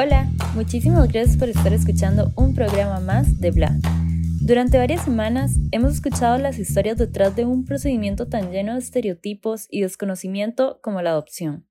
[0.00, 3.76] Hola, muchísimas gracias por estar escuchando un programa más de Bla.
[4.40, 9.66] Durante varias semanas hemos escuchado las historias detrás de un procedimiento tan lleno de estereotipos
[9.68, 11.66] y desconocimiento como la adopción.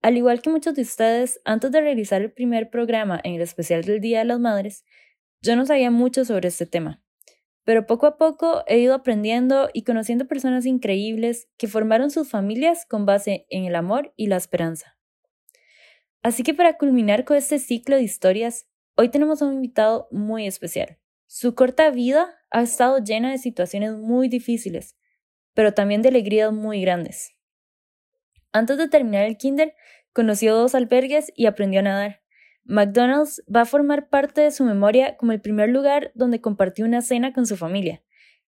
[0.00, 3.84] Al igual que muchos de ustedes, antes de realizar el primer programa en el especial
[3.84, 4.86] del Día de las Madres,
[5.42, 7.02] yo no sabía mucho sobre este tema.
[7.62, 12.86] Pero poco a poco he ido aprendiendo y conociendo personas increíbles que formaron sus familias
[12.88, 14.97] con base en el amor y la esperanza.
[16.22, 20.46] Así que para culminar con este ciclo de historias, hoy tenemos a un invitado muy
[20.46, 20.98] especial.
[21.26, 24.96] Su corta vida ha estado llena de situaciones muy difíciles,
[25.54, 27.36] pero también de alegrías muy grandes.
[28.52, 29.74] Antes de terminar el kinder,
[30.12, 32.22] conoció dos albergues y aprendió a nadar.
[32.64, 37.02] McDonald's va a formar parte de su memoria como el primer lugar donde compartió una
[37.02, 38.02] cena con su familia.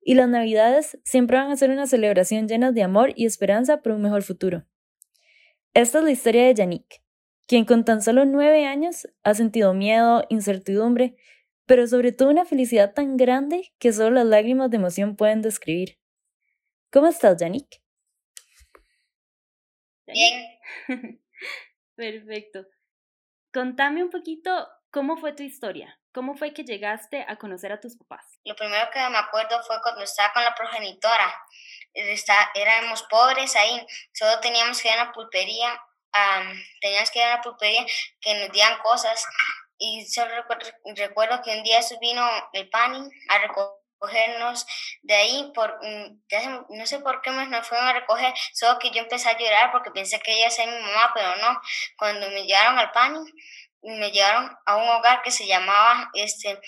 [0.01, 3.92] Y las navidades siempre van a ser una celebración llena de amor y esperanza por
[3.92, 4.64] un mejor futuro.
[5.75, 7.03] Esta es la historia de Yannick,
[7.47, 11.16] quien con tan solo nueve años ha sentido miedo, incertidumbre,
[11.64, 15.98] pero sobre todo una felicidad tan grande que solo las lágrimas de emoción pueden describir.
[16.92, 17.83] ¿Cómo estás, Yannick?
[20.06, 20.58] Bien.
[21.97, 22.67] Perfecto.
[23.52, 25.98] Contame un poquito cómo fue tu historia.
[26.12, 28.39] ¿Cómo fue que llegaste a conocer a tus papás?
[28.44, 31.34] Lo primero que me acuerdo fue cuando estaba con la progenitora.
[31.92, 35.78] Está, éramos pobres ahí, solo teníamos que ir a la pulpería
[36.81, 37.84] tenías que ir a la pulpería
[38.20, 39.27] que nos dieran cosas.
[39.78, 40.31] Y solo
[40.95, 44.67] recuerdo, que un día vino el PANI a recogernos
[45.03, 46.20] de ahí, por, mm,
[46.70, 49.91] no sé por qué nos fueron a recoger, solo que yo empecé a llorar porque
[49.91, 51.61] pensé que ella era mi mamá, pero no.
[51.98, 53.20] Cuando me llevaron al PANI,
[53.83, 56.58] me llevaron a un hogar que se llamaba este,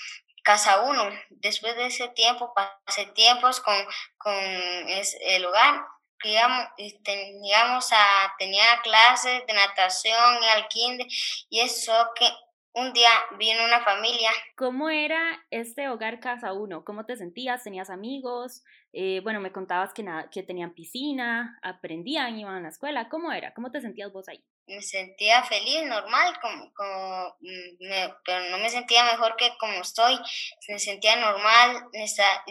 [0.42, 1.10] Casa Uno.
[1.30, 3.76] Después de ese tiempo, pasé tiempos con,
[4.18, 5.82] con el hogar
[6.24, 6.66] íbamos,
[7.04, 11.06] teníamos a, tenía clases de natación y al kinder
[11.50, 12.26] y eso que
[12.74, 14.30] un día vino una familia.
[14.56, 16.84] ¿Cómo era este hogar Casa Uno?
[16.84, 17.64] ¿Cómo te sentías?
[17.64, 18.62] ¿Tenías amigos?
[18.92, 23.08] Eh, bueno, me contabas que, que tenían piscina, aprendían, iban a la escuela.
[23.08, 23.52] ¿Cómo era?
[23.54, 24.44] ¿Cómo te sentías vos ahí?
[24.68, 30.18] Me sentía feliz, normal, como, como mm, pero no me sentía mejor que como estoy.
[30.68, 31.88] Me sentía normal,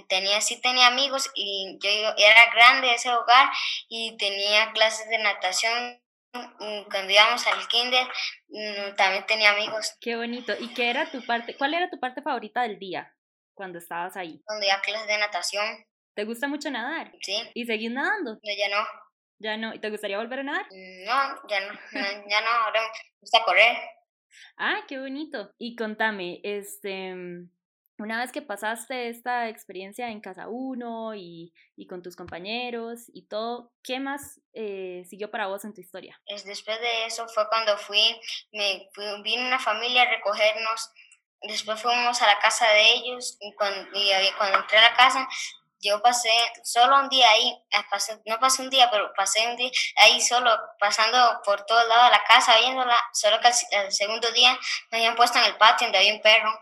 [0.09, 3.49] tenía, sí tenía amigos y yo era grande ese hogar
[3.87, 6.01] y tenía clases de natación
[6.33, 8.07] mm, cuando íbamos al kinder
[8.47, 9.95] mm, también tenía amigos.
[10.01, 10.53] Qué bonito.
[10.59, 13.15] ¿Y qué era tu parte, cuál era tu parte favorita del día
[13.53, 14.41] cuando estabas ahí?
[14.45, 15.85] Cuando iba a clases de natación.
[16.15, 17.11] ¿Te gusta mucho nadar?
[17.21, 17.47] Sí.
[17.53, 18.39] ¿Y seguís nadando?
[18.41, 19.06] No, ya no.
[19.39, 19.73] ¿Ya no?
[19.73, 20.65] ¿Y te gustaría volver a nadar?
[20.71, 21.79] Mm, no, ya no,
[22.29, 23.77] ya no, ahora me gusta correr.
[24.57, 25.53] Ah, qué bonito.
[25.57, 27.13] Y contame, este,
[27.99, 33.27] una vez que pasaste esta experiencia en Casa Uno y, y con tus compañeros y
[33.27, 36.19] todo, ¿qué más eh, siguió para vos en tu historia?
[36.27, 38.19] Después de eso fue cuando fui,
[38.51, 38.89] me
[39.23, 40.91] vino una familia a recogernos
[41.41, 45.27] después fuimos a la casa de ellos y cuando, y cuando entré a la casa
[45.79, 46.31] yo pasé
[46.63, 50.51] solo un día ahí, eh, no pasé un día, pero pasé un día ahí solo,
[50.79, 54.57] pasando por todo el lado de la casa, viéndola, solo que el, segundo día
[54.91, 56.59] me habían puesto en el patio donde había un perro.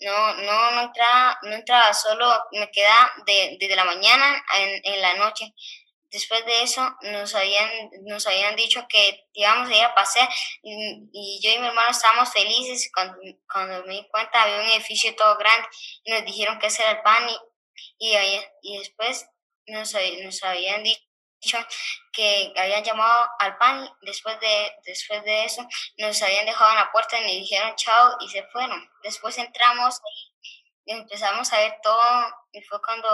[0.00, 5.00] No, no, no entraba, no entraba, solo me quedaba de, desde la mañana en, en
[5.00, 5.52] la noche.
[6.10, 7.70] Después de eso nos habían,
[8.02, 10.28] nos habían dicho que íbamos a ir a pasear
[10.60, 13.16] y, yo y mi hermano estábamos felices cuando,
[13.50, 15.68] cuando me di cuenta había un edificio todo grande
[16.02, 17.38] y nos dijeron que ese era el pan y,
[17.98, 19.26] y después
[19.66, 21.58] nos, nos habían dicho
[22.12, 25.66] que habían llamado al pan después de, después de eso
[25.98, 28.88] nos habían dejado en la puerta y nos dijeron chao y se fueron.
[29.02, 30.00] Después entramos
[30.84, 32.02] y empezamos a ver todo
[32.52, 33.08] y fue cuando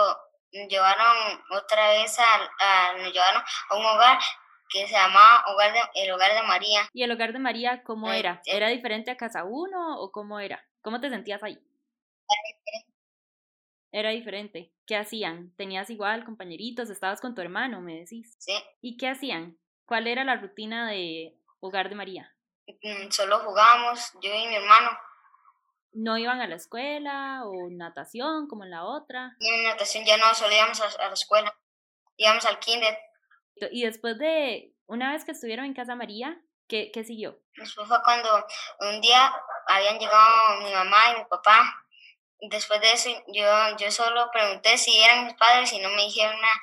[0.53, 4.19] nos llevaron otra vez a, nos llevaron a un hogar
[4.69, 6.81] que se llamaba hogar de, el Hogar de María.
[6.91, 8.41] ¿Y el Hogar de María cómo eh, era?
[8.45, 10.65] ¿Era diferente a Casa Uno o cómo era?
[10.81, 11.53] ¿Cómo te sentías ahí?
[11.53, 12.96] Era diferente.
[14.87, 15.53] ¿Qué hacían?
[15.57, 16.89] ¿Tenías igual compañeritos?
[16.89, 18.35] ¿Estabas con tu hermano, me decís?
[18.39, 18.53] Sí.
[18.81, 19.57] ¿Y qué hacían?
[19.85, 22.35] ¿Cuál era la rutina de Hogar de María?
[22.67, 24.97] Mm, solo jugábamos, yo y mi hermano.
[25.93, 29.35] ¿No iban a la escuela o natación como en la otra?
[29.39, 31.53] No, natación ya no, solo íbamos a, la escuela.
[32.17, 32.97] Íbamos al kinder.
[33.71, 37.41] Y después de, una vez que estuvieron en Casa María, ¿qué, qué siguió?
[37.55, 38.45] Después fue cuando
[38.81, 39.33] un día
[39.67, 41.86] habían llegado mi mamá y mi papá
[42.41, 46.39] después de eso yo, yo solo pregunté si eran mis padres y no me dijeron
[46.39, 46.61] nada.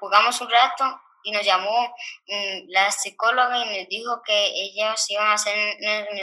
[0.00, 1.94] Jugamos un rato y nos llamó
[2.26, 5.76] mm, la psicóloga y nos dijo que ellos iban a ser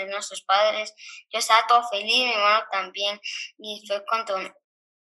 [0.10, 0.94] nuestros padres.
[1.32, 3.20] Yo estaba todo feliz, mi hermano también.
[3.58, 4.38] Y fue cuando,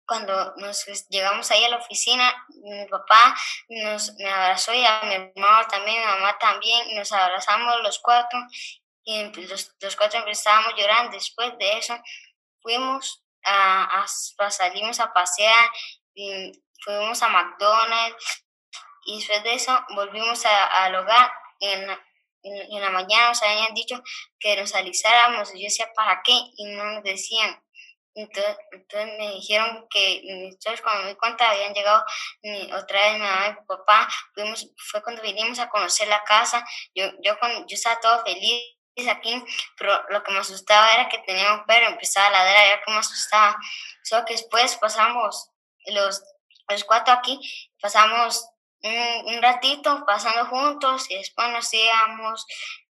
[0.07, 3.35] cuando nos llegamos ahí a la oficina, mi papá
[3.69, 6.97] nos, me abrazó y a mi hermano también, mi mamá también.
[6.97, 8.39] Nos abrazamos los cuatro
[9.05, 11.13] y los, los cuatro estábamos llorando.
[11.13, 11.99] Después de eso
[12.63, 14.05] fuimos a,
[14.39, 15.71] a, salimos a pasear,
[16.85, 18.45] fuimos a McDonald's
[19.05, 21.31] y después de eso volvimos al hogar.
[21.61, 21.91] En,
[22.43, 24.03] en, la mañana nos habían dicho
[24.39, 26.33] que nos alisáramos y yo decía, ¿para qué?
[26.57, 27.63] Y no nos decían.
[28.15, 32.05] Entonces, entonces me dijeron que entonces cuando me di cuenta habían llegado
[32.77, 36.67] otra vez mi mamá y mi papá, fuimos, fue cuando vinimos a conocer la casa,
[36.95, 39.43] yo, yo, yo estaba todo feliz aquí,
[39.77, 42.97] pero lo que me asustaba era que tenía un perro, empezaba a ladrar, era me
[42.97, 43.57] asustaba.
[44.03, 45.51] Solo que después pasamos
[45.87, 46.23] los,
[46.69, 47.41] los cuatro aquí,
[47.81, 48.49] pasamos
[48.83, 52.47] un, un ratito pasando juntos y después nos íbamos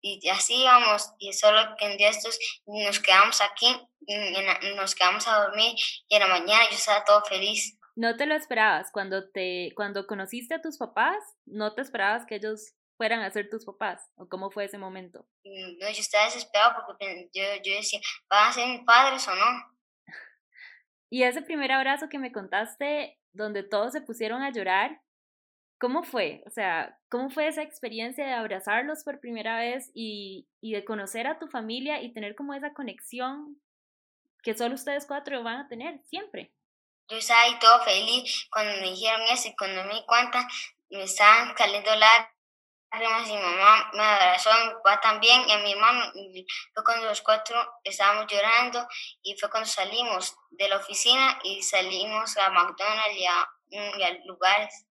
[0.05, 3.75] y así íbamos y solo que en día estos nos quedamos aquí
[4.06, 5.75] y nos quedamos a dormir
[6.09, 7.79] y en la mañana yo estaba todo feliz.
[7.97, 11.17] ¿No te lo esperabas cuando te cuando conociste a tus papás?
[11.47, 14.11] ¿No te esperabas que ellos fueran a ser tus papás?
[14.17, 15.26] ¿O cómo fue ese momento?
[15.44, 19.35] Mm, no, yo estaba desesperado porque yo, yo decía, ¿van a ser mis padres o
[19.35, 19.44] no?
[21.11, 25.00] Y ese primer abrazo que me contaste, donde todos se pusieron a llorar,
[25.79, 26.43] ¿cómo fue?
[26.46, 31.29] O sea, ¿cómo fue esa experiencia de abrazarlos por primera vez y, y de conocer
[31.29, 33.61] a tu familia y tener como esa conexión
[34.43, 36.52] que solo ustedes cuatro van a tener siempre?
[37.08, 40.49] Yo estaba ahí todo feliz cuando me dijeron eso y cuando me di cuenta
[40.91, 42.34] me estaban saliendo lágrimas
[43.02, 46.12] y mi mamá me abrazó, mi papá también, y mi hermano.
[46.75, 48.87] fue cuando los cuatro estábamos llorando
[49.23, 53.49] y fue cuando salimos de la oficina y salimos a McDonald's y a,
[53.99, 54.87] y a lugares.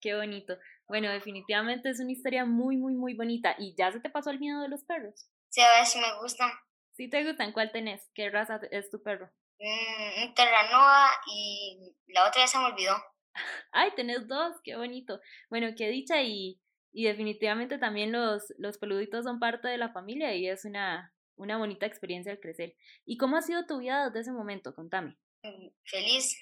[0.00, 0.56] Qué bonito.
[0.88, 3.56] Bueno, definitivamente es una historia muy, muy, muy bonita.
[3.58, 5.28] ¿Y ya se te pasó el miedo de los perros?
[5.48, 6.50] Sí, a ver si me gustan.
[6.92, 7.52] ¿Sí te gustan?
[7.52, 8.08] ¿Cuál tenés?
[8.14, 9.30] ¿Qué raza es tu perro?
[9.58, 12.94] Mm, un Terranova y la otra ya se me olvidó.
[13.72, 15.20] Ay, tenés dos, qué bonito.
[15.50, 16.60] Bueno, qué dicha y
[16.96, 21.58] y definitivamente también los, los peluditos son parte de la familia y es una, una
[21.58, 22.74] bonita experiencia al crecer.
[23.04, 24.74] ¿Y cómo ha sido tu vida desde ese momento?
[24.74, 25.18] Contame.
[25.42, 26.40] Mm, feliz,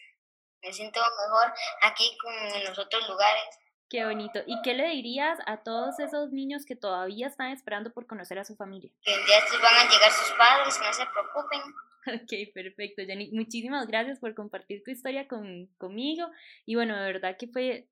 [0.62, 1.52] me siento mejor
[1.82, 3.42] aquí con, en los otros lugares.
[3.90, 4.42] Qué bonito.
[4.46, 8.44] ¿Y qué le dirías a todos esos niños que todavía están esperando por conocer a
[8.44, 8.92] su familia?
[9.02, 11.60] Que el día van a llegar sus padres, no se preocupen.
[12.06, 13.30] Ok, perfecto, Jenny.
[13.32, 16.30] Muchísimas gracias por compartir tu historia con, conmigo.
[16.66, 17.88] Y bueno, de verdad que fue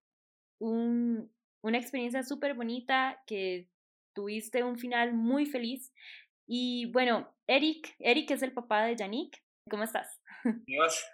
[0.59, 1.33] un,
[1.63, 3.69] una experiencia súper bonita, que
[4.15, 5.93] tuviste un final muy feliz.
[6.47, 9.43] Y bueno, Eric, Eric es el papá de Yannick.
[9.71, 10.21] ¿Cómo estás?
[10.67, 11.05] Dios.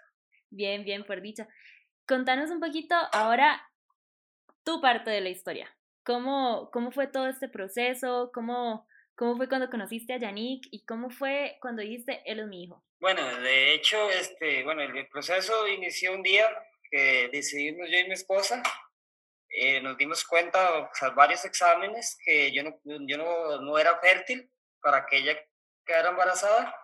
[0.49, 1.47] Bien, bien, por dicha.
[2.07, 3.61] Contanos un poquito ahora
[4.63, 5.69] tu parte de la historia.
[6.03, 8.31] ¿Cómo, cómo fue todo este proceso?
[8.33, 10.67] ¿Cómo, ¿Cómo fue cuando conociste a Yannick?
[10.71, 12.83] ¿Y cómo fue cuando dijiste, él es mi hijo?
[12.99, 16.45] Bueno, de hecho, este, bueno, el proceso inició un día
[16.89, 18.63] que decidimos yo y mi esposa
[19.49, 24.49] eh, nos dimos cuenta, tras varios exámenes, que yo, no, yo no, no, era fértil
[24.81, 25.37] para que ella
[25.85, 26.75] quedara embarazada.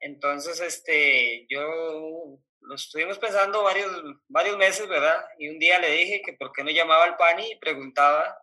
[0.00, 3.90] Entonces, este, yo lo estuvimos pensando varios,
[4.28, 5.24] varios meses, ¿verdad?
[5.38, 8.38] Y un día le dije que por qué no llamaba al PANI y preguntaba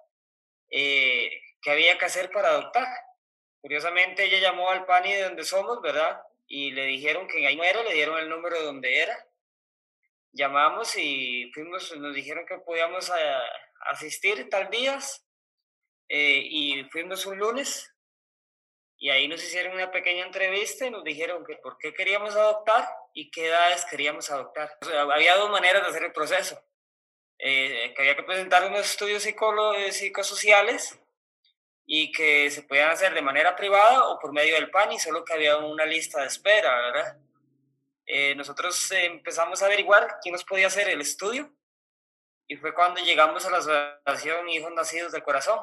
[0.69, 1.29] eh,
[1.61, 2.87] qué había que hacer para adoptar.
[3.61, 6.21] Curiosamente, ella llamó al PANI de donde somos, ¿verdad?
[6.47, 9.28] Y le dijeron que ahí no era, le dieron el número de donde era
[10.31, 13.33] llamamos y fuimos, nos dijeron que podíamos eh,
[13.91, 15.25] asistir tal días
[16.07, 17.93] eh, y fuimos un lunes
[18.97, 22.87] y ahí nos hicieron una pequeña entrevista y nos dijeron que por qué queríamos adoptar
[23.13, 24.77] y qué edades queríamos adoptar.
[25.13, 26.61] había dos maneras de hacer el proceso.
[27.41, 30.99] Eh, que había que presentar unos estudios psicosociales
[31.85, 35.23] y que se podían hacer de manera privada o por medio del PAN y solo
[35.23, 37.17] que había una lista de espera, ¿verdad?
[38.11, 41.55] Eh, nosotros empezamos a averiguar quién nos podía hacer el estudio
[42.47, 43.57] y fue cuando llegamos a la
[44.03, 45.59] asociación Hijos Nacidos del Corazón.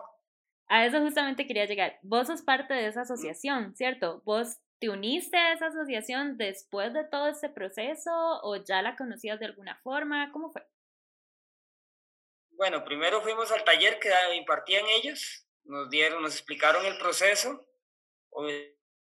[0.69, 1.99] A eso justamente quería llegar.
[2.03, 4.23] Vos sos parte de esa asociación, ¿cierto?
[4.25, 8.13] ¿Vos te uniste a esa asociación después de todo este proceso
[8.45, 10.31] o ya la conocías de alguna forma?
[10.31, 10.65] ¿Cómo fue?
[12.51, 17.67] Bueno, primero fuimos al taller que impartían ellos, nos dieron, nos explicaron el proceso,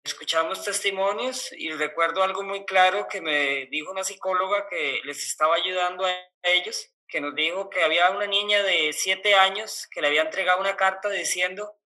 [0.07, 5.57] escuchamos testimonios y recuerdo algo muy claro que me dijo una psicóloga que les estaba
[5.57, 10.09] ayudando a ellos, que nos dijo que había una niña de siete años que le
[10.09, 11.77] había entregado una carta diciendo,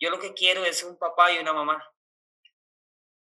[0.00, 1.82] yo lo que quiero es un papá y una mamá.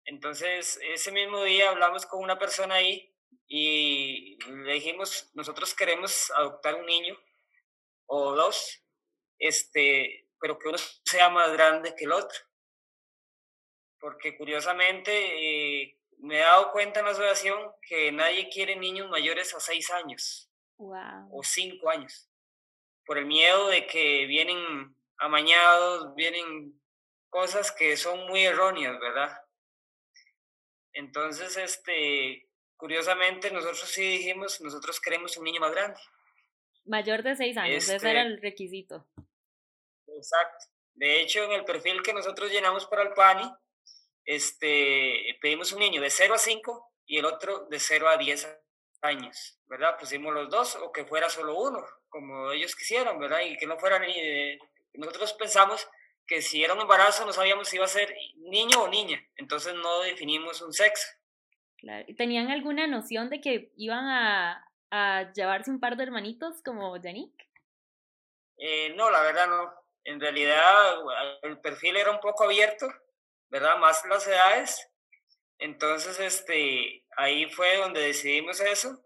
[0.04, 3.14] Entonces, ese mismo día hablamos con una persona ahí
[3.46, 7.18] y le dijimos, nosotros queremos adoptar un niño
[8.06, 8.82] o dos,
[9.38, 12.38] este, pero que uno sea más grande que el otro
[14.04, 19.54] porque curiosamente eh, me he dado cuenta en la asociación que nadie quiere niños mayores
[19.54, 22.28] a seis años o cinco años,
[23.06, 26.78] por el miedo de que vienen amañados, vienen
[27.30, 29.38] cosas que son muy erróneas, ¿verdad?
[30.92, 35.98] Entonces, este, curiosamente, nosotros sí dijimos, nosotros queremos un niño más grande.
[36.84, 39.08] Mayor de seis años, ese era el requisito.
[40.08, 40.66] Exacto.
[40.92, 43.50] De hecho, en el perfil que nosotros llenamos para el PANI,
[44.24, 48.58] este, pedimos un niño de 0 a 5 y el otro de 0 a 10
[49.02, 49.98] años, ¿verdad?
[49.98, 53.40] Pusimos los dos o que fuera solo uno, como ellos quisieran, ¿verdad?
[53.40, 54.58] Y que no fuera ni...
[54.94, 55.86] nosotros pensamos
[56.26, 59.74] que si era un embarazo no sabíamos si iba a ser niño o niña, entonces
[59.74, 61.06] no definimos un sexo.
[61.76, 62.04] Claro.
[62.08, 66.96] ¿Y tenían alguna noción de que iban a, a llevarse un par de hermanitos como
[66.96, 67.34] Yannick?
[68.56, 69.74] Eh, no, la verdad no.
[70.04, 70.94] En realidad
[71.42, 72.86] el perfil era un poco abierto,
[73.48, 73.78] ¿verdad?
[73.78, 74.88] Más las edades.
[75.58, 79.00] Entonces, este, ahí fue donde decidimos eso.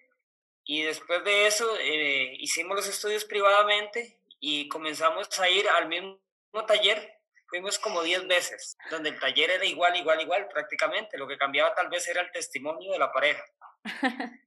[0.65, 6.19] Y después de eso, eh, hicimos los estudios privadamente y comenzamos a ir al mismo
[6.67, 7.19] taller.
[7.47, 11.17] Fuimos como 10 veces, donde el taller era igual, igual, igual prácticamente.
[11.17, 13.43] Lo que cambiaba tal vez era el testimonio de la pareja.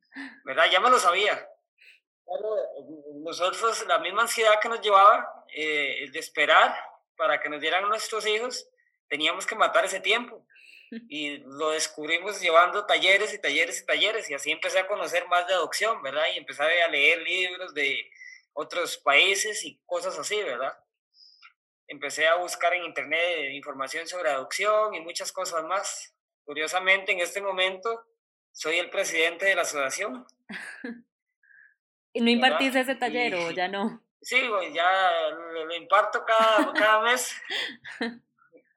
[0.46, 0.66] ¿Verdad?
[0.72, 1.48] Ya me lo sabía.
[3.24, 6.76] nosotros, la misma ansiedad que nos llevaba eh, de esperar
[7.16, 8.68] para que nos dieran nuestros hijos,
[9.12, 10.48] teníamos que matar ese tiempo.
[11.08, 14.30] Y lo descubrimos llevando talleres y talleres y talleres.
[14.30, 16.26] Y así empecé a conocer más de adopción, ¿verdad?
[16.34, 18.12] Y empecé a leer libros de
[18.52, 20.78] otros países y cosas así, ¿verdad?
[21.88, 26.14] Empecé a buscar en internet información sobre adopción y muchas cosas más.
[26.44, 28.06] Curiosamente, en este momento
[28.52, 30.26] soy el presidente de la asociación.
[32.14, 34.04] ¿Y no impartís ese taller o ya no?
[34.22, 34.42] Sí,
[34.74, 37.34] ya lo, imparto cada, cada mes.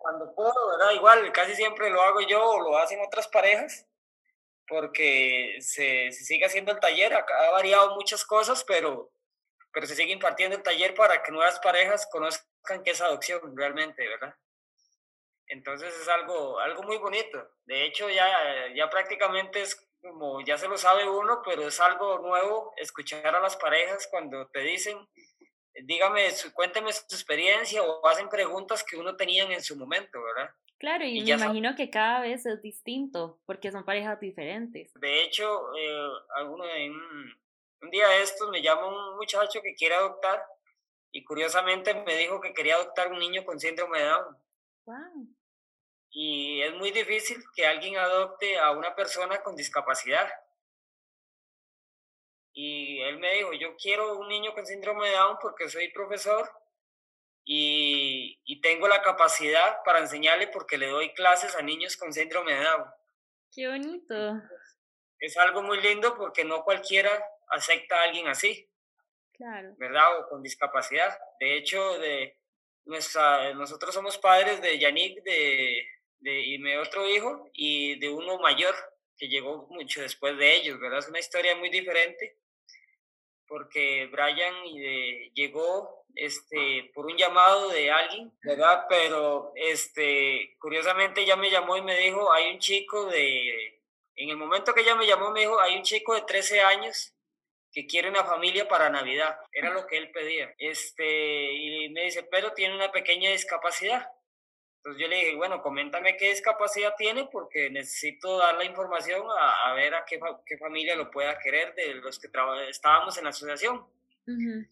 [0.05, 0.93] Cuando puedo, ¿verdad?
[0.93, 3.87] Igual, casi siempre lo hago yo o lo hacen otras parejas,
[4.69, 7.15] porque se, se sigue haciendo el taller.
[7.15, 9.11] Ha, ha variado muchas cosas, pero,
[9.73, 14.07] pero se sigue impartiendo el taller para que nuevas parejas conozcan qué es adopción realmente,
[14.07, 14.35] ¿verdad?
[15.47, 17.43] Entonces es algo, algo muy bonito.
[17.65, 18.29] De hecho, ya,
[18.75, 23.41] ya prácticamente es como, ya se lo sabe uno, pero es algo nuevo escuchar a
[23.41, 24.99] las parejas cuando te dicen,
[25.83, 30.51] dígame, cuénteme su experiencia o hacen preguntas que uno tenía en su momento, ¿verdad?
[30.79, 34.93] Claro, y, me imagino que cada vez es distinto, porque son parejas diferentes.
[34.95, 36.65] De hecho, eh, alguno,
[37.81, 40.45] un día de estos me llama un muchacho que quiere adoptar
[41.11, 44.37] y curiosamente me dijo que quería adoptar un niño con síndrome de Down.
[44.87, 45.29] Wow.
[46.11, 50.29] Y es muy difícil que alguien adopte a una persona con discapacidad.
[52.57, 56.49] Y él me dijo, yo quiero un niño con síndrome de Down porque soy profesor
[57.45, 62.55] y, y tengo la capacidad para enseñarle porque le doy clases a niños con síndrome
[62.55, 62.85] de Down.
[63.53, 64.41] Qué bonito.
[65.19, 67.11] Es algo muy lindo porque no cualquiera
[67.49, 68.71] acepta a alguien así.
[69.33, 69.75] Claro.
[69.77, 70.21] ¿Verdad?
[70.21, 71.19] O con discapacidad.
[71.41, 72.39] De hecho, de,
[72.85, 75.87] nuestra, nosotros somos padres de Yannick de,
[76.21, 78.75] de, y mi otro hijo y de uno mayor
[79.17, 81.01] que llegó mucho después de ellos, ¿verdad?
[81.01, 82.37] Es una historia muy diferente
[83.55, 84.53] porque Brian
[85.33, 88.87] llegó este, por un llamado de alguien, ¿verdad?
[88.89, 93.81] Pero este, curiosamente ella me llamó y me dijo, hay un chico de,
[94.17, 97.15] en el momento que ella me llamó me dijo, hay un chico de 13 años
[97.71, 99.39] que quiere una familia para Navidad.
[99.53, 100.53] Era lo que él pedía.
[100.59, 104.05] Este, y me dice, pero tiene una pequeña discapacidad.
[104.85, 109.73] Entonces yo le dije, bueno, coméntame qué discapacidad tiene porque necesito dar la información a,
[109.73, 112.29] ver a qué, qué, familia lo pueda querer de los que
[112.69, 113.83] estábamos en la asociación.
[114.27, 114.69] En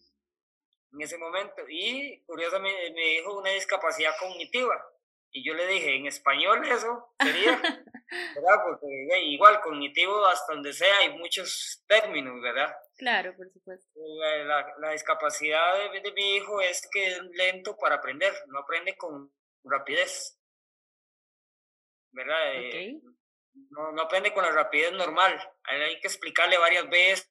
[0.99, 1.63] ese momento.
[1.67, 4.85] Y curiosamente me dijo una discapacidad cognitiva.
[5.31, 7.59] Y yo le dije, en español eso sería,
[8.35, 8.63] ¿verdad?
[8.65, 8.85] Porque
[9.23, 12.71] igual cognitivo hasta donde sea hay muchos términos, ¿verdad?
[12.97, 13.99] Claro, por supuesto.
[14.45, 19.33] La, la, discapacidad de, mi hijo es que es lento para aprender, no aprende con
[19.63, 20.39] rapidez,
[22.11, 22.55] ¿verdad?
[22.55, 22.99] Eh,
[23.69, 27.29] no, no aprende con la rapidez normal, hay que explicarle varias veces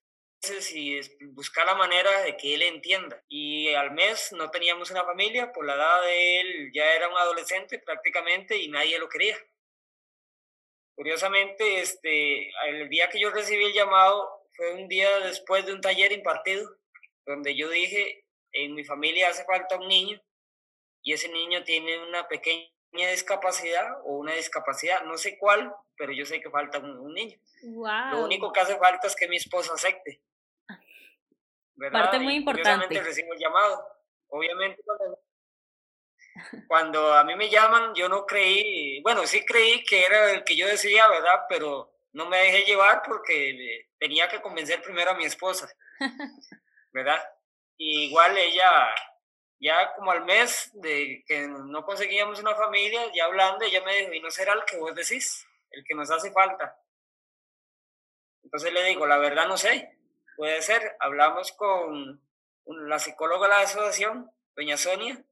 [0.74, 3.22] y buscar la manera de que él entienda.
[3.28, 7.16] Y al mes no teníamos una familia, por la edad de él ya era un
[7.16, 9.36] adolescente prácticamente y nadie lo quería.
[10.94, 15.80] Curiosamente, este, el día que yo recibí el llamado fue un día después de un
[15.80, 16.68] taller impartido,
[17.24, 20.20] donde yo dije, en mi familia hace falta un niño
[21.02, 26.25] y ese niño tiene una pequeña discapacidad o una discapacidad, no sé cuál, pero yo
[26.25, 27.38] sé que falta un, niño.
[27.62, 30.21] Lo único que hace falta es que mi esposa acepte.
[31.90, 33.00] Parte muy importante.
[33.00, 33.85] recibo el llamado.
[34.28, 34.82] Obviamente
[36.68, 40.56] cuando, a mí me llaman, yo no creí, bueno, sí creí que era el que
[40.56, 41.42] yo decía, ¿verdad?
[41.49, 45.68] Pero no me dejé llevar porque tenía que convencer primero a mi esposa,
[46.92, 47.23] ¿verdad?
[47.76, 48.88] Y igual ella,
[49.62, 54.12] ya como al mes de que no conseguíamos una familia, ya hablando, ella me dijo,
[54.12, 55.47] ¿y no será el que vos decís?
[55.71, 56.76] El que nos hace falta.
[58.42, 59.97] Entonces le digo, la verdad no sé,
[60.37, 60.97] puede ser.
[60.99, 62.21] Hablamos con
[62.66, 65.23] la psicóloga de la asociación, doña Sonia,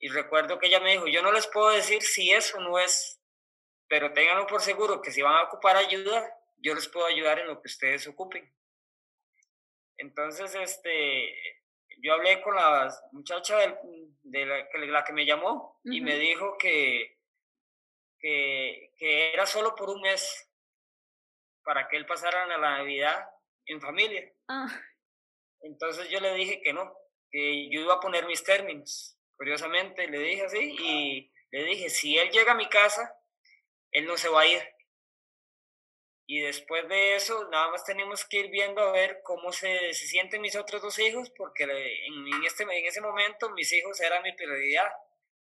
[0.00, 3.20] y recuerdo que ella me dijo, yo no les puedo decir si eso no es,
[3.86, 7.46] pero ténganlo por seguro que si van a ocupar ayuda, yo les puedo ayudar en
[7.46, 8.52] lo que ustedes ocupen.
[9.96, 11.59] Entonces, este,
[12.02, 13.56] yo hablé con la muchacha
[14.22, 17.18] de la, que me llamó y me dijo que,
[18.18, 20.48] que, que, era solo por un mes
[21.62, 23.28] para que él pasara la Navidad
[23.66, 24.32] en familia.
[24.48, 24.68] Ah.
[25.60, 26.92] Entonces yo le dije que no,
[27.30, 29.16] que yo iba a poner mis términos.
[29.36, 33.14] Curiosamente le dije así y le dije, si él llega a mi casa,
[33.90, 34.62] él no se va a ir.
[36.32, 40.06] Y después de eso, nada más tenemos que ir viendo a ver cómo se, se
[40.06, 44.32] sienten mis otros dos hijos, porque en, este, en ese momento mis hijos eran mi
[44.34, 44.86] prioridad.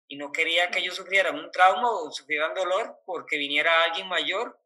[0.07, 4.61] Y no quería que ellos sufrieran un trauma o sufrieran dolor porque viniera alguien mayor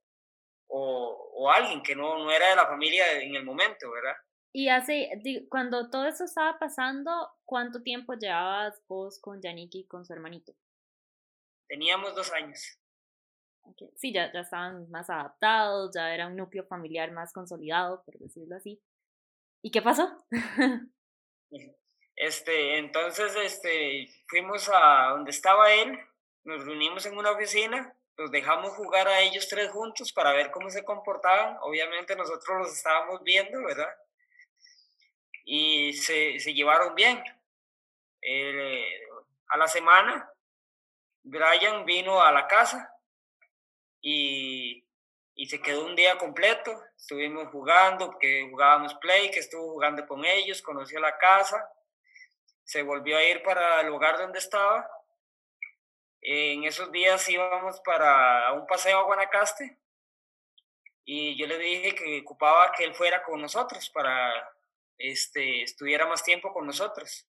[0.67, 4.17] o, o alguien que no, no era de la familia en el momento, ¿verdad?
[4.53, 5.09] Y hace,
[5.49, 10.53] cuando todo eso estaba pasando, ¿cuánto tiempo llevabas vos con Yaniki y con su hermanito?
[11.67, 12.79] Teníamos dos años.
[13.97, 18.57] Sí, ya, ya estaban más adaptados, ya era un núcleo familiar más consolidado, por decirlo
[18.57, 18.81] así.
[19.63, 20.11] ¿Y qué pasó?
[22.17, 25.99] este, entonces, este, fuimos a donde estaba él,
[26.45, 30.69] nos reunimos en una oficina, los dejamos jugar a ellos tres juntos para ver cómo
[30.71, 31.57] se comportaban.
[31.63, 33.89] Obviamente nosotros los estábamos viendo, ¿verdad?
[35.53, 37.23] y se, se llevaron bien.
[38.23, 38.85] Eh,
[39.49, 40.31] a la semana,
[41.25, 42.95] Brian vino a la casa
[44.01, 44.87] y,
[45.47, 46.83] se quedó un día completo.
[46.97, 51.73] Estuvimos jugando, que jugábamos play, que estuvo jugando con ellos, conoció la casa,
[52.63, 54.89] se volvió a ir para el lugar donde estaba.
[56.21, 59.79] En esos días íbamos para un paseo a Guanacaste
[61.05, 64.55] y yo le dije que ocupaba que él fuera con nosotros para
[64.99, 67.27] este, estuviera más tiempo con nosotros.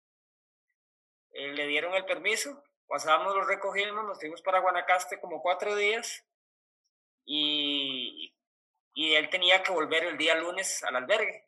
[1.31, 6.23] Eh, le dieron el permiso, pasamos, lo recogimos, nos fuimos para Guanacaste como cuatro días
[7.27, 8.33] y,
[8.93, 11.45] y él tenía que volver el día lunes al albergue.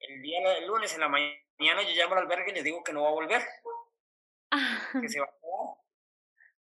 [0.00, 3.04] El día lunes en la mañana yo llamo al albergue y les digo que no
[3.04, 3.42] va a volver,
[5.00, 5.84] que se va a quedar.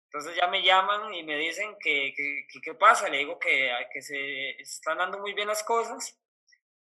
[0.06, 2.14] Entonces ya me llaman y me dicen que
[2.62, 6.20] qué pasa, le digo que, que se están dando muy bien las cosas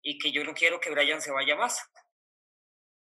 [0.02, 1.86] y que yo no quiero que Brian se vaya más.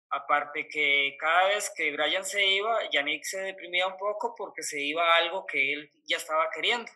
[0.09, 4.79] Aparte que cada vez que Brian se iba, Yannick se deprimía un poco porque se
[4.79, 6.89] iba a algo que él ya estaba queriendo.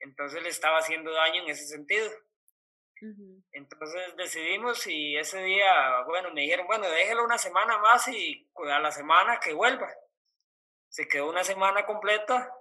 [0.00, 2.10] Entonces le estaba haciendo daño en ese sentido.
[3.52, 8.78] Entonces decidimos y ese día, bueno, me dijeron, bueno, déjelo una semana más y a
[8.78, 9.88] la semana que vuelva.
[10.88, 12.52] Se quedó una semana completa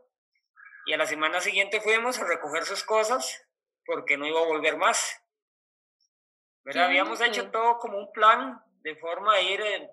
[0.86, 3.46] y a la semana siguiente fuimos a recoger sus cosas
[3.86, 5.22] porque no iba a volver más.
[6.66, 9.90] Habíamos hecho todo como un plan de forma de ir eh,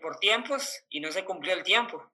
[0.00, 2.12] por tiempos y no se cumplió el tiempo.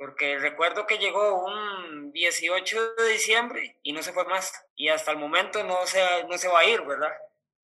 [0.00, 4.50] Porque recuerdo que llegó un 18 de diciembre y no se fue más.
[4.74, 7.12] Y hasta el momento no se, no se va a ir, ¿verdad?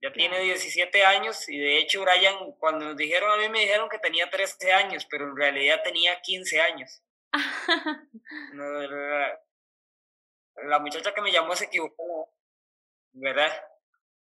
[0.03, 3.89] Ya tiene 17 años y de hecho Brian, cuando nos dijeron a mí me dijeron
[3.89, 7.03] que tenía 13 años, pero en realidad tenía 15 años.
[8.53, 9.41] la,
[10.57, 12.31] la muchacha que me llamó se equivocó,
[13.13, 13.51] ¿verdad?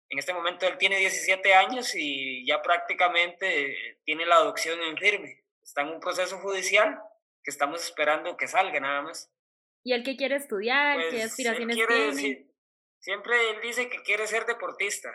[0.09, 5.45] En este momento él tiene 17 años y ya prácticamente tiene la adopción en firme.
[5.63, 6.99] Está en un proceso judicial
[7.49, 9.33] que estamos esperando que salga nada más.
[9.83, 10.99] ¿Y el que quiere estudiar?
[10.99, 12.47] ¿Qué pues, aspiraciones tiene?
[12.99, 15.11] siempre él dice que quiere ser deportista.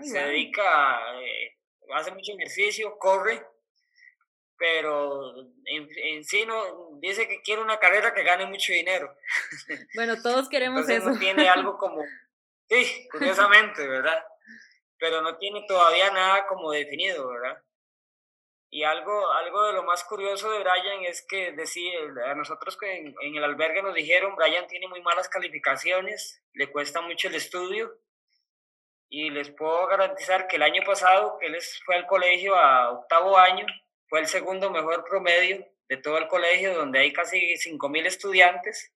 [0.00, 1.56] Se dedica, eh,
[1.92, 3.44] hace mucho ejercicio, corre,
[4.56, 9.12] pero en, en, sí no, dice que quiere una carrera que gane mucho dinero.
[9.96, 11.10] Bueno, todos queremos eso.
[11.10, 12.04] No tiene algo como
[12.68, 14.24] Sí, curiosamente, ¿verdad?
[14.98, 17.60] Pero no tiene todavía nada como definido, ¿verdad?
[18.72, 22.98] Y algo, algo de lo más curioso de Brian es que decía, a nosotros que
[22.98, 27.98] en, el albergue nos dijeron, Brian tiene muy malas calificaciones, le cuesta mucho el estudio,
[29.08, 33.36] y les puedo garantizar que el año pasado, que él fue al colegio a octavo
[33.36, 33.66] año,
[34.08, 38.94] fue el segundo mejor promedio de todo el colegio, donde hay casi 5.000 estudiantes,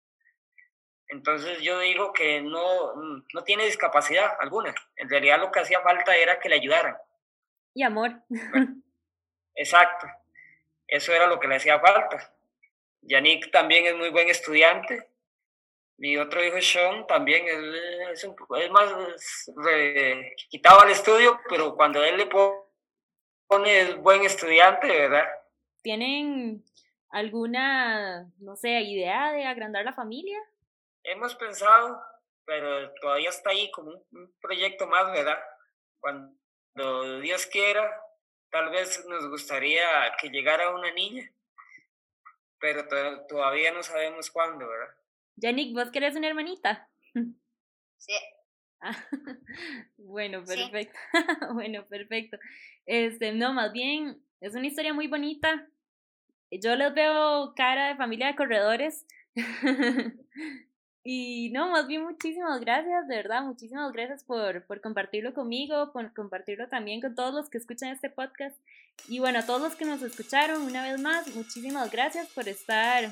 [1.09, 4.75] entonces yo digo que no, no tiene discapacidad alguna.
[4.97, 6.97] En realidad lo que hacía falta era que le ayudaran.
[7.75, 8.23] Y amor.
[9.55, 10.07] Exacto.
[10.87, 12.35] Eso era lo que le hacía falta.
[13.03, 15.09] Yannick también es muy buen estudiante.
[15.97, 18.93] Mi otro hijo Sean también es, es, más
[20.49, 25.27] quitaba el estudio, pero cuando él le pone buen estudiante, ¿verdad?
[25.83, 26.65] ¿Tienen
[27.11, 30.39] alguna, no sé, idea de agrandar la familia?
[31.05, 32.03] Hemos pensado,
[32.45, 35.39] pero todavía está ahí como un proyecto más, ¿verdad?
[36.01, 38.04] Cuando Dios quiera,
[38.55, 39.85] tal vez nos gustaría
[40.21, 41.29] que llegara una niña,
[42.61, 42.87] pero
[43.27, 44.95] todavía no sabemos cuándo, ¿verdad?
[45.35, 46.89] Yannick, ¿vos querés una hermanita?
[47.97, 48.13] Sí.
[49.97, 50.99] bueno, perfecto.
[51.55, 52.37] bueno, perfecto.
[52.85, 55.67] Este, no, más bien, es una historia muy bonita.
[56.51, 59.07] Yo les veo cara de familia de corredores.
[61.05, 66.15] Y no, más bien muchísimas gracias, de verdad, muchísimas gracias por, por compartirlo conmigo, por
[66.15, 68.57] compartirlo también con todos los que escuchan este podcast.
[69.07, 73.11] Y bueno, a todos los que nos escucharon, una vez más, muchísimas gracias por estar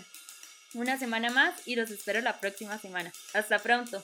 [0.74, 3.12] una semana más y los espero la próxima semana.
[3.34, 4.02] Hasta pronto.